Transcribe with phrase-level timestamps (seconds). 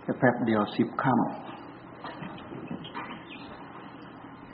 [0.00, 1.22] แค่แป๊บเดียวสิบค่ำ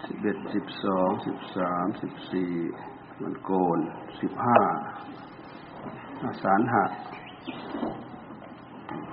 [0.07, 2.53] สิบเอ็ดสิบสองสิบสามสิบสี่
[3.23, 3.79] มันโกน
[4.21, 4.61] สิบห้า
[6.25, 6.85] อาสารหะ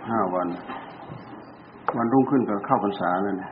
[0.09, 0.47] ห้าวัน
[1.97, 3.51] วันรุ่งขึ้นก็เข้าพรรษาแล้วเนี่ย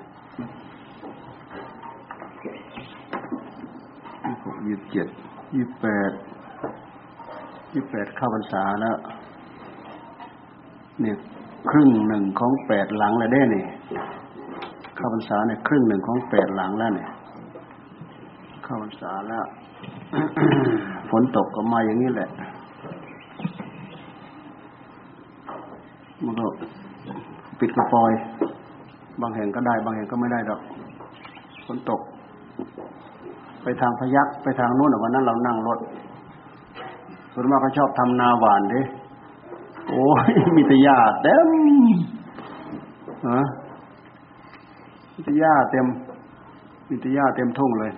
[4.65, 5.07] ยี่สิบเจ็ด
[5.53, 6.11] ยี่สิบแปด
[7.73, 8.97] ยี่สิบแปดเข้าพรรษาแล้ว
[11.01, 11.17] เนี่ย
[11.69, 13.67] ครึ่งหนึ่งของแปดหลังแล้วได้เนี่ย
[14.97, 17.09] ข้าพรรษาเนี่ยครึ่งหนึ่งของแปดหลังแล้วเนี่ย
[18.65, 19.45] ข้าพรรษาแล้ว
[21.09, 22.29] ฝนตกก็มาอย่างนี้แหละ
[26.23, 26.45] มันก็
[27.59, 28.11] ปิดกระปอย
[29.21, 30.61] บางแห่งก็ได้ บางแห่งก็ไม่ได้ดอก
[31.65, 32.01] ฝนตก
[33.63, 35.79] ไปทางพยักไปทางนู้นวันนั้นเรานั่งรถ
[37.33, 38.81] ส่วนมากเขาชอบทำนาหวานดิ
[39.89, 41.49] โอ้ยมีแต่หญ้าเต็ม
[43.27, 43.41] ฮะ
[45.13, 45.87] มีแต่หญ้าเต็ม
[46.89, 47.91] มีแต่หญ้าเต็มทุ่งเลย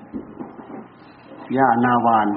[1.54, 2.28] หญ้านาวาน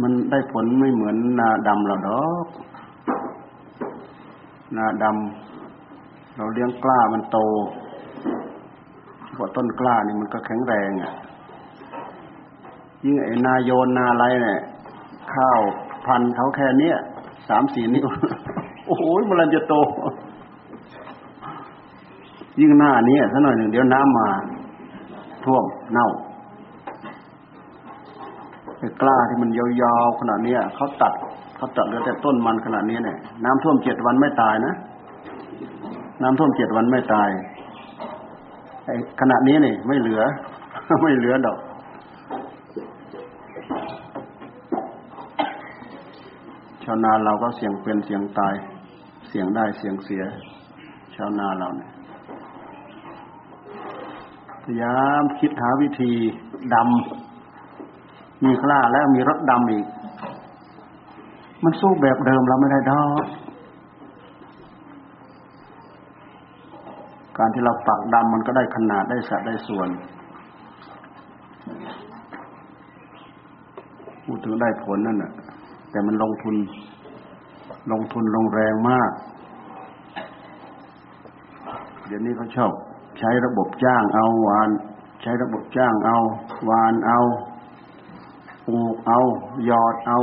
[0.00, 2.46] มันได้ผลไม่เหมือนนาดำเราดอก
[4.76, 7.38] นาดำเราเลี้ยงกล้ามันโต
[9.32, 11.12] เพราะต้นกล้านี่มันก็แข็งแรงอะ
[13.04, 14.60] ยิ่งไอ้นาโยนนาไรเนี่ย
[15.34, 15.60] ข้าว
[16.06, 16.96] พันเขาแค่เนี้ย
[17.48, 18.06] สามสี่นิ้ว
[18.86, 19.74] โอ้โหมันจะโต
[22.60, 24.28] ยิ่งหน้านี้สักหน่อยหนึ่งเดี๋ยวน้ำมา
[25.44, 26.08] ท่วมเน่า
[28.78, 31.12] ไอ้กล้าที่มันยาวๆขนาดนี้เขาตัด
[31.56, 34.74] เขาตัดเหลือแต่ต้นมันขนาดนี้เนี่ย น้ำท่วมเจ็ดวันไม่ตายนะ
[36.22, 37.28] น้ำท่วมเจ็ดวันไม่ตาย
[38.86, 40.20] ไอ้ขนาดนี้นี่ไม่เหลือ
[41.02, 41.58] ไม่เหลือดอก
[46.84, 48.54] ชาวนาเราก็เสี่ยงเป็นเสี่ยงตาย
[49.28, 50.22] เสี่ยงได้เสี่ยงเสีย
[51.14, 51.90] ชาวนาเราเนี่ย
[54.62, 56.12] พยายามคิดหาวิธี
[56.74, 59.86] ดำมีคล้าแล้วมีรถดำอีก
[61.62, 63.24] มันสู้แบบเดิมเราไม่ได้ดอก
[67.38, 69.88] การที่เราปักดำมันก็ได้ขนาดได้สัดได้ส่วน
[74.24, 75.32] พูดถึงได้ผลนั่นแหละ
[75.94, 76.56] แต่มันลงทุน
[77.92, 79.10] ลงทุนลงแรงมาก
[82.06, 82.72] เดี๋ยวนี้เขาชอบ
[83.18, 84.70] ใช้ระบบจ้างเอาวาน
[85.22, 86.16] ใช้ระบบจ้างเอา
[86.70, 87.18] วานเอา
[88.66, 89.18] ปลูกเอา
[89.66, 90.18] หยอดเอา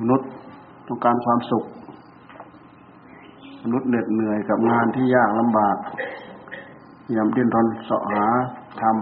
[0.00, 0.28] มนุษย์
[0.86, 1.64] ต้องการความสุข
[3.64, 5.76] มนุษย์เหน็ดเหนื่อยกับงานที่ยากลำบาก
[7.16, 8.26] ยามดิ้นรนเสาะหา
[8.80, 8.94] ทำ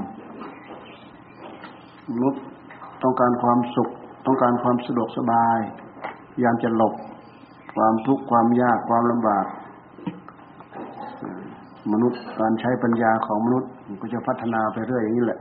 [2.10, 2.40] มนุษย์
[3.02, 3.90] ต้องการความสุข
[4.26, 5.58] ต้องการความสะดวกสบาย
[6.32, 6.94] พยายามจะหลบ
[7.74, 9.46] ความทุกข์ความยากความลำบาก
[11.92, 13.70] มนุษย์การใช้ปัญญาของมนุษย์
[14.00, 15.40] ก็จะพัฒนาไปเรื่อยอย่างนี้แหละ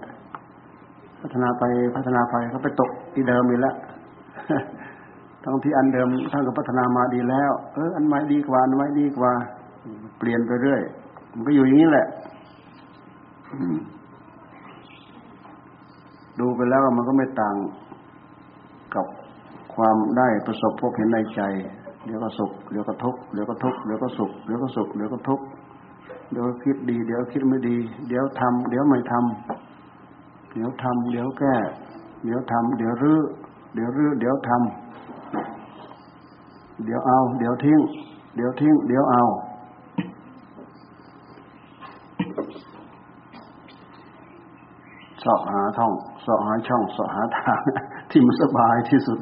[1.22, 1.64] พัฒนาไป
[1.96, 3.76] พัฒนาไปเขาไปตกที่เดิมอีกแล้ว
[5.44, 9.32] ทั้งที่อันเดิมท่านก็พัฒนามาดีแล้ว เอออันใหม่ดีกว่าอันใหม่ดีกว่า
[10.18, 10.82] เปลี่ยนไปเรื่อย
[11.36, 12.08] มันก็อยู่อย่างนี้แหละ
[16.40, 17.56] ดูไปแล้วมันก็ไม่ต่าง
[18.96, 19.06] กับ
[19.76, 21.42] ความได้ประสบพบเห็นในใจ
[22.06, 25.46] เดี๋ยวก็สุขเดี๋ยวก็ทุกข์เดี๋ยวก็ทุกข์เดี๋ยวก็สุขเดี๋ยวก็สุขเดี๋ยวก็ทุกข์
[26.32, 31.56] เดี๋ยวคิดดี เดี๋ยวคิดไม่ดี เดี๋ยวทำเดี๋ยวไม่ทำเดี๋ยวทำเดี๋ยวแก้
[32.24, 33.20] เดี๋ยวทำเดี๋ยวรื้อ
[33.74, 37.80] เดี๋ยวรื้อเดี๋ยวทำเดี๋ยวเอา เดี๋ยวทิ้ง
[38.36, 39.24] เดี๋ยวทิ้ง เดี๋ยวเอา
[45.24, 45.94] สาะหาท่อง
[46.26, 47.62] สาะหาช่องสาะหาทาง
[48.12, 49.20] ที่มันสบายที่สุด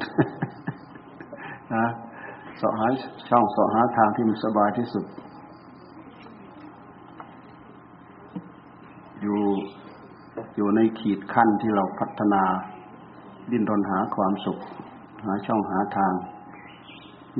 [1.74, 1.86] นะ
[2.60, 2.86] สาะหา
[3.28, 5.04] ช่องสาะหาทางที่มันสบายที่สุด
[9.22, 9.40] อยู่
[10.56, 12.42] อยู่ในขีดขั้นที่เราพัฒนา
[13.50, 14.58] ดิ้นรนหาความสุข
[15.24, 16.12] หาช่องหาทาง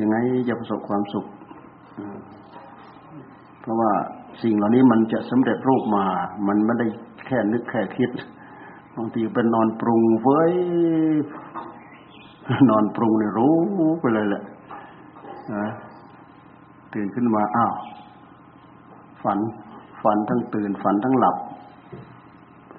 [0.01, 0.17] ยังไง
[0.49, 1.27] จะประสบความสุข
[3.61, 3.93] เพราะว่า
[4.43, 6.05] สิ่งเหล่านี้มันจะสำเร็จรูปมา
[6.49, 6.87] มันไม่ได้
[7.27, 8.11] แค่นึกแค่คิด
[8.99, 10.53] บางทีเป็นนอนปรุงเว้ย
[12.71, 13.55] นอนปรุงเนี่ยรู้
[14.01, 14.43] ไปเลยแหละ
[15.55, 15.67] นะ
[16.95, 17.75] ตื่นขึ้นมาอ้าว
[19.23, 19.39] ฝัน
[20.03, 21.37] ฝันทั้งตื่น ฝันทั้งหลับ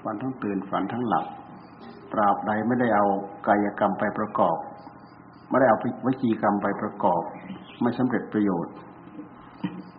[0.03, 1.25] ฝันทั้งตื่นฝันทั้งหลับ
[2.11, 3.05] ตราบใดไม่ได้เอา
[3.47, 4.57] กายกรรมไปประกอบ
[5.49, 7.21] ไม่ได้เอาวิจีกรรมไปประกอบ
[7.81, 8.73] ไม่สำเร็จประโยชน์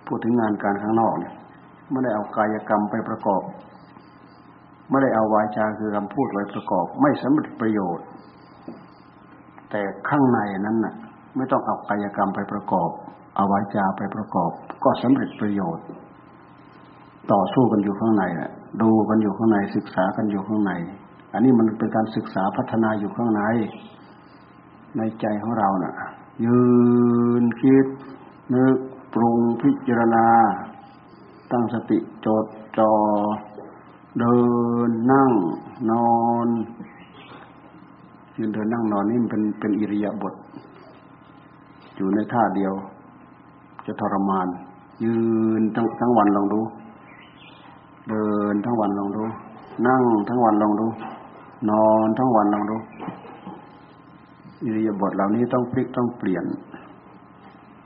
[0.07, 1.35] พูดถึงงานการข้างนอกเนี่ย
[1.91, 3.43] ไม่ได้เอากายกรรมไปประกอบ
[4.91, 8.07] ไม่ได้เอาวาจาคือคำพูดไว้ประกอบ ไม่สำเร็จประโยชน์
[9.71, 10.95] แต่ข้างในนั้นน่ะ
[11.37, 12.91] ไม่ต้องเอากายกรรมไปประกอบ
[13.37, 14.51] เอาวาจาไปประกอบ
[14.85, 15.87] ก็สำเร็จประโยชน์
[17.33, 18.51] ต่อสู้กันอยู่ข้างในน่ะ
[18.83, 20.73] ดูกันอยู่ข้างในศึกษากันอยู่ข้างใน
[21.33, 23.43] อันนี้มันเป็นการศึกษาพัฒนาอยู่ข้างใน
[24.97, 25.95] ในใจของเราน่ะ
[26.45, 26.61] ยื
[27.43, 27.87] นคิด
[28.55, 28.79] นึก
[29.15, 30.27] ปรุงพิจารณา
[31.53, 32.45] ตั้งสติจด
[32.79, 32.91] จอ่อ
[34.19, 34.39] เดิ
[34.89, 35.31] นนั่ง
[35.91, 36.11] นอ
[36.47, 36.49] น
[38.37, 40.35] ยืนเดินนั่งนอนนี่มันเป็นเป็นอิริยาบถ
[41.97, 42.73] อยู่ในท่าเดียว
[43.87, 44.49] จะทรมาน
[45.05, 45.15] ยื
[45.61, 46.61] นทั้งทั้งวันลองดู
[48.09, 49.23] เดินทั้งวันลองดู
[49.87, 50.87] นั่งทั้งวันลองดู
[51.71, 52.77] นอนทั้งวันลองดู
[54.65, 56.45] อิริยาบถเหล่านี้ต้องพลิกต้องเปลี่ยน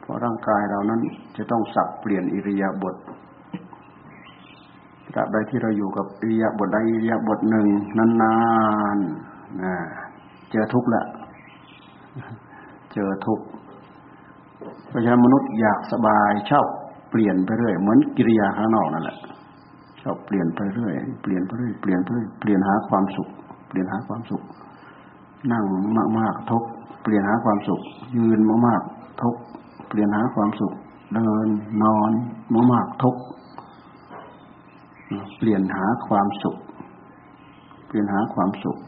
[0.01, 1.01] เพราะร่างกายเรานั้น
[1.37, 2.95] จะต้องสับเปลี่ยนอิริยาบถ
[5.15, 7.67] ตราบใดที่เราอยู่กับอิริยาบถใดอิริยาบถหนึ่ง
[8.23, 8.37] นา
[8.97, 9.75] นๆนะ
[10.51, 11.05] เจอทุกข์ละ
[12.93, 13.45] เจอทุกข์
[14.89, 16.67] เพราะฉะนั้นมนุษย์อยากสบายชอบ
[17.11, 19.17] เปลี่ยนไปเรื่อยเหมือนกิริยาข้างนอกนั่นแหละ
[20.03, 23.29] ชอบเปลี่ยนไปเรื่อยเปลี่ยนไปเรื่อยเปลี่ยนไปเรื่อยเปลี่ยนหาความสุข
[23.69, 24.43] เปลี่ยนหาความสุข
[25.53, 25.65] นั่ง
[26.19, 26.65] มากๆทุก
[27.03, 27.81] เปลี่ยนหาความสุข
[28.17, 29.37] ยืนมากๆทุก
[29.89, 30.73] เปลี่ยนหาความสุข
[31.15, 31.49] เดิน
[31.83, 32.11] นอน
[32.73, 33.17] มากๆทุก
[35.39, 36.57] เปลี่ยนหาความสุข
[37.87, 38.79] เปลี่ยนหาความสุข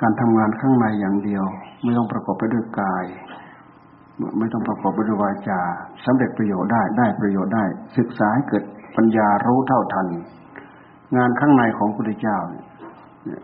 [0.00, 1.44] การทำงานข้างในอย่างเดียว
[1.82, 3.04] ไม่ต้องประกอบไปด้วยกาย
[4.38, 5.60] ไม่ต้องประกอบไปด้วยวาจา
[6.04, 7.64] สำเร็จประโยชน์ได้ได้ประโยชน์ได้
[7.98, 8.64] ศึกษาให้เกิด
[8.96, 10.06] ปัญญารู้เท่าทัน
[11.16, 13.42] งานข้างในของพระพุทธเจ้าเนี่ย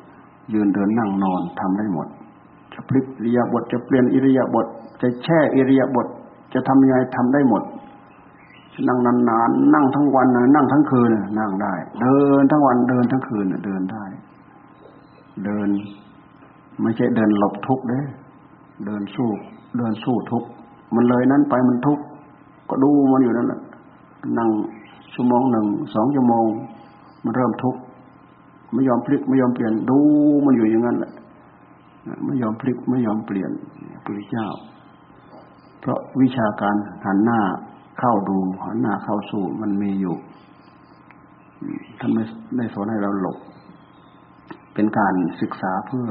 [0.52, 2.06] ยืนเดินนั่งนอนทำได้หมด
[2.72, 4.66] จะพลิกอิริยาบถจะเปลี่ยนอิริยาบถ
[5.02, 6.06] จะแช่อิริยาบถ
[6.54, 7.62] จะทำยังไงทำได้หมด
[8.88, 14.04] นั่งนานๆนั่งทั้งวันนั่งทั้งคืนนั่งได้ เดินทั้งวันเดินทั้งคืนเดินได้
[15.44, 15.68] เดิน
[16.82, 18.00] ไม่ใช่เดินหลบทุกข์เด้
[18.86, 19.30] เดินสู้
[19.76, 20.48] เดินสู้ทุกข์
[20.94, 22.04] มันเลยนั้นไปมันทุกข์
[22.68, 23.60] ก็ดูมันอยู่นั่นแหละ
[24.38, 24.50] นั่ง
[25.14, 26.44] ชั่วโมงหนึ่งสองชั่วโมง
[27.24, 27.80] มันเริ่มทุกข์
[28.72, 29.98] ไม่ยอมพลิกไม่ยอมเปลี่ยนดู
[30.44, 31.12] มันอยู่อย่างนั้นแหละ
[32.24, 33.50] ไม่ยอมพลิกไม่ยอมเปลี่ยน
[34.04, 34.48] พระเจ้า
[35.80, 37.40] เพราะวิชาการหันหน้า
[37.98, 40.14] เข้าดูหันหน้าเข้าสู่มันมีอยู่
[41.98, 42.22] ท่านไม่
[42.56, 43.38] ได้สอนให้เราหลบ
[44.74, 46.06] เป็นการศึกษาเพื่อ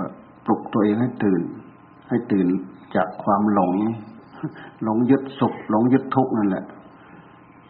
[0.45, 1.41] ปลุกตัวเองให้ตื่น
[2.09, 2.47] ให้ตื่น
[2.95, 3.73] จากความหลง
[4.83, 6.65] หลงยึดสุข หลงยึดทุกข์นั่นแหละ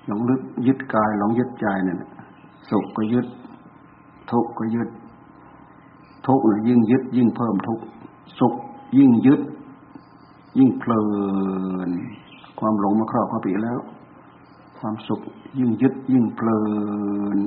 [0.07, 2.03] หลงลึกยึดกาย หลงยึดใจนั่น
[2.69, 3.27] สุขก็ยึด
[4.31, 4.89] ทุกข์ก็ยึด
[6.27, 7.83] ทุกข์ยิ่งยึด ยิ่งเพิ่มทุกข์
[8.39, 8.53] สุข
[8.97, 9.41] ยิ่งยึด
[10.57, 11.01] ยิ่งเพลิ
[11.87, 11.89] น
[12.59, 13.79] ความหลงมาครอบเข้าไปแล้ว
[14.79, 15.19] ความสุข
[15.59, 16.59] ยิ่งยึดยิ่งเพลิ
[17.37, 17.39] น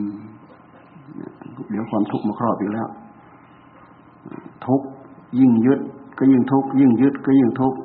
[1.70, 2.88] เดี๋ยวความทุกข์มาครอบอีกแล้ว
[4.66, 4.86] ทุกข์
[5.38, 5.80] ยิ่งยึด
[6.18, 7.78] ก็ยิ่งทุกข์ยิ่งยึดก็ยิ่งทุกข์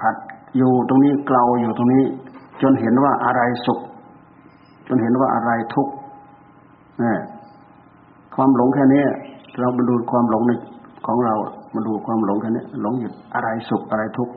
[0.00, 0.16] ขัด
[0.56, 2.04] อยู่ตรงนี้เกลาอยู่ตรงนี้
[2.62, 3.80] จนเห็นว่าอะไรสุข
[4.88, 5.92] จนเห็นว่าอะไรทุกข์
[7.02, 7.14] นี่
[8.34, 9.04] ความหลงแค่นี้
[9.58, 10.52] เรามาดูความหลงใน
[11.06, 11.34] ของเรา
[11.74, 14.32] มาดูความหลงแค่นี้หลงอยู่อะไรสุขอะไรทุกข์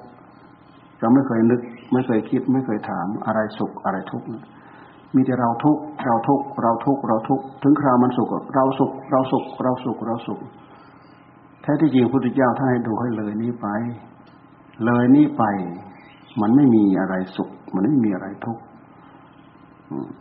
[0.99, 1.61] เราไม่เคยนึก
[1.91, 4.27] ไม่เคยคิด ไม่เคยถามอะไรสุขอะไรทุกข์
[5.15, 10.39] มีแต่เราทุกข์เราทุกข์เราทุกข์เราทุกข์ถึงคราวมันสุขเราสุข เราสุข เราสุขเราสุข
[11.62, 13.68] แท้ที่จริงพระพุทธเจ้าท่านให้ดูให้เลยนี้ไป
[14.85, 15.44] เลยนี้ไป
[16.42, 18.61] มันไม่มีอะไรสุข มันไม่มีอะไรทุกข์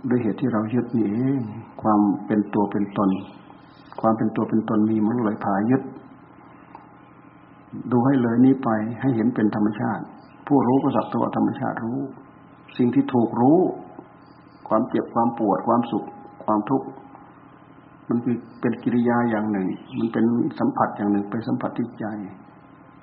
[0.09, 1.43] ด้วยเหตุที่เรายึดนี่เอง
[1.83, 3.11] ความเป็นตัวเป็นตน
[4.01, 5.83] ความเป็นตัวเป็นตนมีมันเลยพายึด
[7.93, 8.69] ดูให้เลยนี้ไป
[9.01, 10.05] ให้เห็นเป็นธรรมชาติ
[10.49, 11.99] ผู้รู้ก็สักตัวธรรมชาติรู้
[12.77, 13.59] สิ่งที่ถูกรู้
[14.69, 16.05] ความเจ็บความปวดความสุข
[16.45, 16.87] ความทุกข์
[18.09, 20.25] มันคือเป็นกิริยาอย่างหนึ่ง มันเป็น
[20.59, 22.07] สัมผัสอย่างหนึ่งไปสัมผัสที่ใจ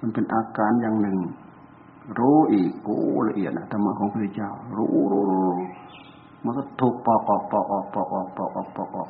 [0.02, 1.18] มันเป็นอาการอย่างหนึ่ง
[2.20, 2.98] รู้อีกโอ้
[3.30, 5.50] ละเอียดนะธรรมะของพระเจ้า รู้รู้รู้
[6.44, 9.10] มันก็ถูกปอกออกปอกออกปอกออกปอกออกปอกออก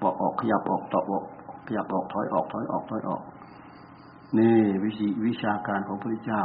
[0.00, 1.24] ปอกออกขยับออกตอกออก
[1.66, 3.22] ขยับออกถอยออกถอยออกถอยออก
[4.38, 6.42] นี่วิชีวิชาการของพระเจ้า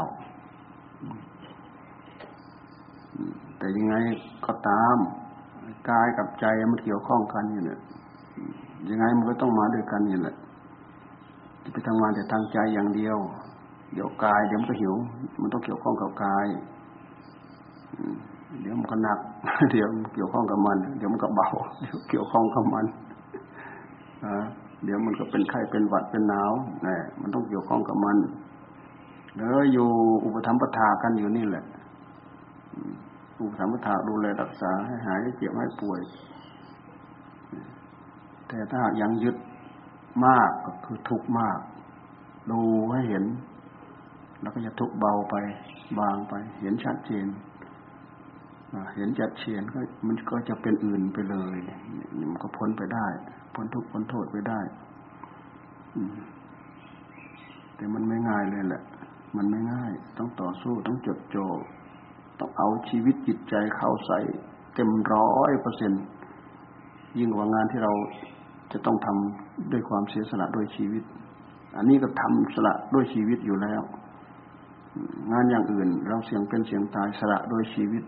[3.57, 3.95] แต่ยังไง
[4.45, 4.97] ก็ตาม
[5.89, 7.79] กายกับใจมันเกี่ยวข้องกันอยู่เนี่ย
[8.89, 10.35] ยังไงมันก็ต้องมาด้วยกันนี่แหละ
[11.63, 13.17] จะไปทำงานแต่ทางใจอย่างเดียว
[13.93, 14.95] เดี๋ยวกายเดี๋ยวมันก็หิว
[15.41, 16.47] มันต้องเกี่ยวข้องกับกาย
[18.61, 19.19] เดี๋ยวมันก็หนัก
[19.71, 21.47] เดี๋ยวเกี่ยวข้องกับมัน เดี๋ยวมันก็เบา
[21.81, 22.85] เดี๋ยวเกี่ยวข้องกับมัน
[24.85, 26.51] เดี๋ยวมันก็เป็นไข้เป็นหวัดเป็นหนาว
[26.85, 28.17] นี่มันต้องเกี่ยวข้องกับมัน
[29.35, 29.87] เดี๋ยวอยู่
[30.25, 31.65] อุปถัมภทากันอยู่นี่แหละ
[33.39, 35.99] อุปถัมภทาดูแลรักษาให้หายให้เจ็บให้ป่วย
[38.47, 39.35] แต่ถ้ายังยึด
[40.25, 41.59] มากก็คือทุกข์มาก
[42.51, 42.61] ดู
[42.93, 43.25] ให้เห็น
[44.41, 45.35] แล้วก็จะทุกเบาไป
[45.99, 47.27] บางไป เห็นชัดเจน
[48.95, 51.57] เห็นจัดเฉียนก็มันก็จะเป็นอื่นไปเลย
[52.31, 53.07] มันก็พ้นไปได้
[53.53, 54.59] พ้นทุกพ้นโทษไปได้
[57.75, 58.83] แต่มันไม่ง่ายเลยแหละ
[59.37, 61.37] มันไม่ง่าย ต้องต่อสู้ต้องจดโจ
[62.39, 64.19] ต้องเอาชีวิตจิตใจเข้าใส่
[64.75, 65.91] เต็มร้อยเปอร์เซ็น
[67.17, 67.93] ยิ่งกว่างานที่เรา
[68.71, 71.03] จะต้องทำด้วยความเสียสละด้วยชีวิต
[71.77, 73.81] อันนี้ก็ทำสละด้วยชีวิตอยู่แล้ว
[75.31, 78.03] งานอย่างอื่นเราเสียงเป็นเสียงตายสละด้วยชีวิต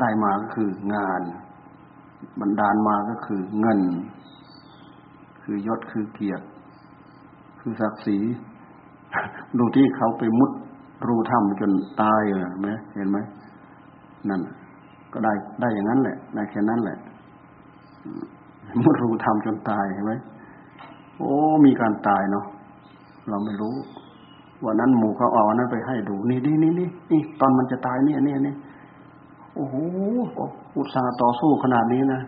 [0.00, 1.22] ได้มาก็คืองาน
[2.40, 3.80] บรรดาลมาก็คือเงิน
[5.42, 6.44] คือยศคือเกียรติ
[7.60, 8.18] คือศักดิ์ศรี
[9.58, 10.50] ดูที่เขาไปมุด
[11.08, 13.18] รูถ้ำจนตายเห็นไหมเห็นไหม
[14.28, 14.40] นั่น
[15.12, 16.98] ก็ได้ได้อย่างนั้นแหละได้แค่นั้นแหละ
[18.82, 20.12] มุดรูถ้ำจนตายเห็นไหม
[21.18, 21.32] โอ้
[21.66, 22.44] มีการตายเนาะ
[23.28, 23.74] เราไม่รู้
[24.64, 26.72] วันนั้นหมู่เขาเอาอันนั้นไปให้ดู นี่นี่นี่
[27.10, 28.54] นี่ตอนมันจะตายนี่นี่นี่
[29.54, 29.74] โอ้โห
[30.76, 32.20] อุตส่าห์ต่อสู้ขนาดนี้นะ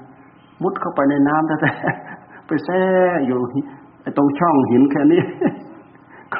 [0.62, 1.54] มุดเข้าไปในน้ำแต่
[2.46, 2.80] ไปแซ่
[3.26, 3.38] อยู่
[4.02, 5.22] ไอ้ตรงช่องหินแค่นี้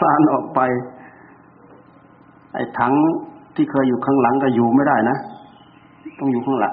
[0.04, 0.61] ลานออกไป
[2.54, 2.92] ไอ้ถัง
[3.54, 5.16] ที่เคยอยู่ข้างหลังก็อยู่ไม่ได้นะ
[6.18, 6.73] ต้องอยู่ข้างหลัง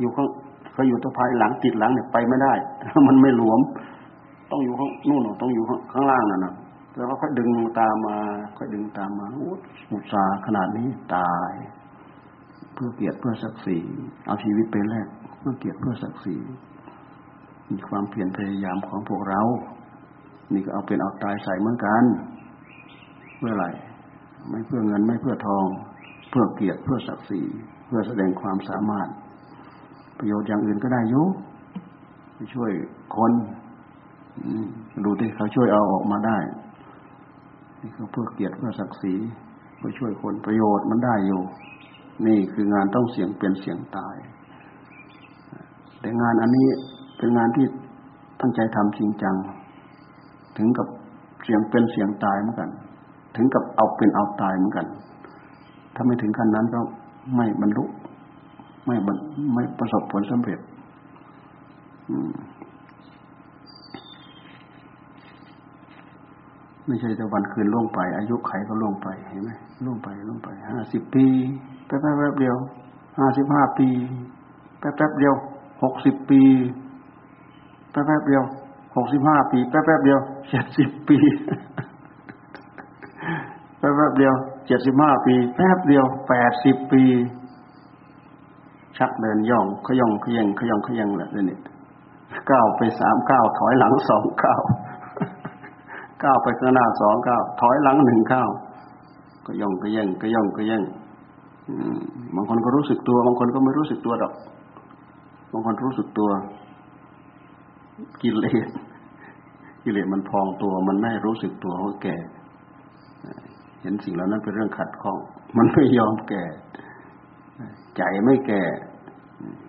[0.00, 0.26] อยู่ข้าง
[0.72, 2.52] เคยอยู่ตัวภายหลังติดหลังเนี่ยไปไม่ได้
[3.08, 3.60] มันไม่หลวม
[4.50, 6.54] ต้องอยู่ข้างนู่นต้องอยู่ข้างล่างนั่นนะ
[6.96, 8.16] แล้วก็ค่อยดึงตามมา
[8.56, 9.26] ค่อยดึงตามมา
[9.92, 11.52] อุตสาขนาดนี้ตาย
[12.74, 13.78] เพื่อเกียรติเพื่อศักดิ์ศรี
[14.26, 16.36] เอาชีวิตไปแลกเพื่อเกียรติเพื่อศักดิ์ศรี
[17.70, 19.42] มีความเพียรพยายามของพวกเรา
[20.52, 22.04] นี่ก็เอาเป็นเอาตายใส่เหมือนกัน
[23.38, 23.66] เพื่ออะไร
[24.50, 25.66] ไม่เพื่อเงินไม่เพื่อทอง
[26.30, 27.42] เพื่อเกียรติเพื่อศักดิ์ศรี
[27.86, 29.08] เพื่อแสดงความสามารถ
[30.18, 31.22] ประโยชน์อย่างอื่นก็ได้ยุ
[32.34, 32.70] ไปช่วย
[33.16, 33.32] คน
[35.04, 36.38] ดูที่เขาช่วยเอาออกมาได้
[37.80, 39.14] นี่ก็เพื่อเกียรติเพื่อศักดิ์ศรี
[39.76, 41.42] เพื่อช่วยคนประโยชน์มันได้อยู่
[42.26, 44.16] นี่คืองานต้องเสียงเป็นเสียงตาย
[46.00, 46.68] แต่งานอันนี้
[47.18, 47.66] เป็นงานที่
[48.40, 49.34] ตั้งใจทำจริงจัง
[50.56, 50.86] ถึงกับ
[51.44, 52.70] เสียงเป็นเสียงตายเหมือนกัน
[53.36, 54.86] ถึงกับเอาเป็นเอาตายเหมือนกัน
[55.94, 56.80] ถ้าไม่ถึงขั้นนั้นก็
[57.36, 57.84] ไม่บรรลุ
[58.86, 59.16] ไม่บรร
[59.54, 60.58] ไม่ประสบผลสำเร็จ
[66.86, 69.50] ไม่ใช่แต่วันคืนล่วงไป อายุไขก็ล่วงไปเห็นไหม
[69.84, 71.26] ล่วงไปล่วงไปห้าสิบปี
[71.86, 72.56] แป๊บแป๊บเดียว
[73.18, 73.88] ห้าสิบห้าปี
[74.78, 75.34] แป๊บแป๊บเดียว
[75.82, 76.42] หกสิบปี
[77.90, 78.42] แป๊บแป๊บเดียว
[78.96, 81.18] หกสิบห้าปีแป๊บแป๊บเดียวเจ็ดสิบปี
[83.96, 84.34] แป๊บแป๊บเดียว
[84.66, 87.02] เจ็ดสิบห้าปี แป๊บเดียวแปดสิบปี
[88.98, 91.58] ชักเดินย่องขย่องขย่งขย่องขย่งแหละเนี่
[92.50, 94.60] ก้าวไปสามก้าวถอยหลังสองก้าว
[96.22, 98.48] ก้าวไปข้างหน้าสองก้าวถอยหลังหนึ่งก้าว
[99.46, 100.82] ก็ย่องก็ย่งก็ย่องก็ย่ง
[102.34, 104.32] บางคนก็รู้สึกตัว บางคนก็ไม่รู้สึกตัวดอก
[105.52, 106.30] บางคนรู้สึกตัว
[108.22, 108.68] กิเลส
[109.84, 112.16] กิเลสมันพองตัว มันไม่รู้สึกตัวว่าแก่
[113.86, 115.18] ห็นสิ่งเหล่านั้นเป็นเรื่องขัดข้อง
[115.56, 116.44] มันไม่ยอมแก่
[117.96, 118.62] ใจไม่แก่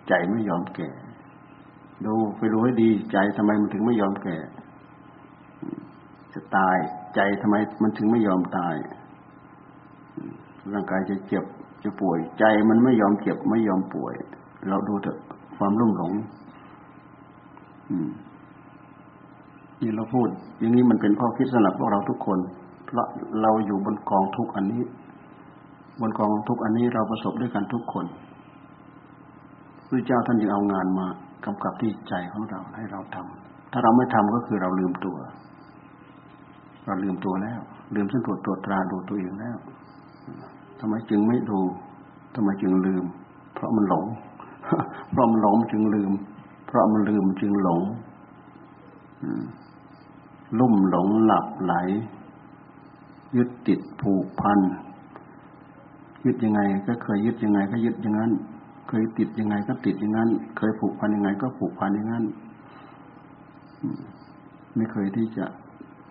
[0.08, 0.88] ใจไม่ยอมแก่
[2.04, 4.36] ดูไปดูให้ดี ใจทำไมมันถึงไม่ยอมแก่
[6.32, 6.78] จะตาย
[7.14, 8.74] ใจทำไมมันถึงไม่ยอมตาย
[10.72, 11.44] ร่างกายจะเจ็บ
[11.82, 14.14] จะป่วย ใจมันไม่ยอมเจ็บไม่ยอมป่วย
[14.68, 15.18] เราดูเถอะ
[15.56, 16.12] ความรุ่มหลง
[19.80, 22.38] นี่เราพูด อย่างนี้มันเป็นข้อคิดสำหรับพวกเราทุกคน
[22.88, 23.08] เพราะ
[23.42, 24.82] เราอยู่บนกองทุกอันนี้
[26.00, 28.06] บนกองทุกอันนี้เราประสบด้วยกันทุกคน
[29.88, 31.06] พระเจ้าท่านจึงเอางานมา
[31.44, 35.16] กำกับที่ใจของเราให้เราทำถ้าเราไม่ทำก็คือเราลืมตัว
[36.86, 37.60] เราลืมตัวแล้ว
[37.94, 39.58] ลืมสังตรวจตรวจตราดูตัวเองแล้ว
[40.80, 41.60] ทำไมจึงไม่ดู
[42.34, 43.04] ทำไมจึงลืม
[43.54, 44.04] เพราะมันหลง
[45.10, 46.12] เพราะมันหลงจึงลืม
[46.66, 47.80] เพราะมันลืมจึงหลง
[50.58, 51.74] ลุ่มหลงหลับไหล
[53.36, 54.58] ยึดติดผูกพัน
[56.24, 58.32] ยึดยังไง ก็เคยยึดยังไง ก็ยึดอย่างนั้น
[58.88, 62.24] เคยติดยังไง ก็ติดอย่างนั้น เคยผูกพันยังไง ก็ผูกพันอย่างนั้น
[64.76, 65.44] ไม่เคยที่จะ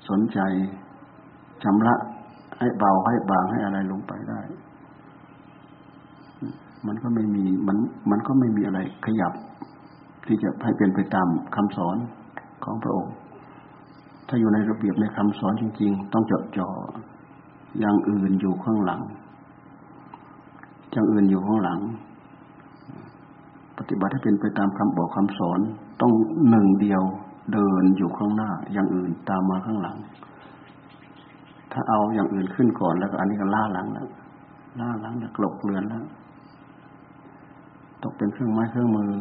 [0.09, 0.39] สนใจ
[1.63, 1.95] ชำระ
[2.57, 4.41] ให้เบาให้บางให้อะไรลงไปได้
[6.87, 7.77] มันก็ไม่มีมัน
[8.11, 9.33] มันก็ไม่มีอะไรขยับ
[10.25, 11.97] ที่จะให้เป็นไปตามคำสอน
[12.63, 13.13] ของพระองค์
[14.27, 16.69] ถ้าอยู่ในระเบียบในคำสอนจริง ๆ ต้องจดจ่อ
[17.79, 19.01] อย่างอื่นอยู่ข้างหลัง
[20.91, 21.79] อย่างอื่นอยู่ข้างหลัง
[23.77, 25.59] ปฏิบัติให้เป็นไปตามคำบอกคำสอน
[26.01, 26.11] ต้อง
[26.49, 27.01] หนึ่งเดียว
[27.53, 29.97] เดินอยู่ข้างหน้า อย่างอื่นตามมาข้างหลัง
[31.71, 34.07] ถ้าเอาอย่างอื่นขึ้นก่อนแล้วก็อันนี้ก็ล่าหลังแล้ว
[34.79, 36.03] ล่าหลังแล้วกลบเกลือนแล้ว
[38.03, 39.11] ตกเป็นเครื่องไม้เครื่องมือ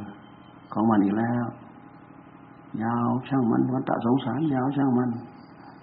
[0.73, 1.45] ของมันอีกแล้ว
[2.83, 5.11] ยาวช่างมันวัฏสงสารยาวช่างมัน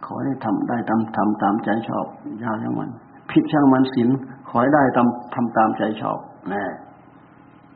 [0.06, 2.06] ขอให้ทำได้ตามทำตามใจชอบ
[2.44, 2.90] ยาวช่างมัน
[3.32, 4.10] ผิดช่างมันศีล
[4.50, 6.20] ขอให้ได้ตามทำตามใจชอบ
[6.50, 6.64] แน่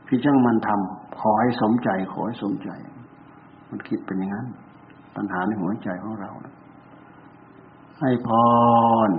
[0.08, 2.70] ผิดช่างมันทำขอให้สมใจ ขอให้สมใจ
[3.70, 4.48] มันคิดเป็นอย่างนั้น
[5.16, 6.32] ปัญหาในหัวใจของเรา
[8.00, 8.30] ให้พ
[9.08, 9.10] ร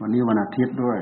[0.00, 0.98] วันนี้วันอาทิตย์ด้วย